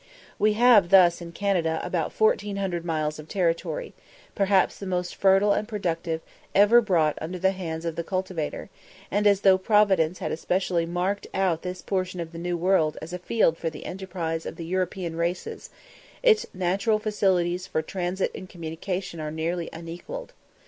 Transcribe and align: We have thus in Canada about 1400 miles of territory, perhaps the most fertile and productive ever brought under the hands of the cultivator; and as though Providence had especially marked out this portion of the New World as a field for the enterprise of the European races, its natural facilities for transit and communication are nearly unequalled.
We 0.39 0.53
have 0.53 0.89
thus 0.89 1.21
in 1.21 1.31
Canada 1.31 1.79
about 1.83 2.11
1400 2.11 2.83
miles 2.83 3.19
of 3.19 3.27
territory, 3.27 3.93
perhaps 4.33 4.79
the 4.79 4.87
most 4.87 5.15
fertile 5.15 5.53
and 5.53 5.67
productive 5.67 6.21
ever 6.55 6.81
brought 6.81 7.19
under 7.21 7.37
the 7.37 7.51
hands 7.51 7.85
of 7.85 7.95
the 7.95 8.03
cultivator; 8.03 8.71
and 9.11 9.27
as 9.27 9.41
though 9.41 9.59
Providence 9.59 10.17
had 10.17 10.31
especially 10.31 10.87
marked 10.87 11.27
out 11.35 11.61
this 11.61 11.83
portion 11.83 12.19
of 12.19 12.31
the 12.31 12.39
New 12.39 12.57
World 12.57 12.97
as 12.99 13.13
a 13.13 13.19
field 13.19 13.59
for 13.59 13.69
the 13.69 13.85
enterprise 13.85 14.47
of 14.47 14.55
the 14.55 14.65
European 14.65 15.17
races, 15.17 15.69
its 16.23 16.47
natural 16.51 16.97
facilities 16.97 17.67
for 17.67 17.83
transit 17.83 18.31
and 18.33 18.49
communication 18.49 19.19
are 19.19 19.29
nearly 19.29 19.69
unequalled. 19.71 20.33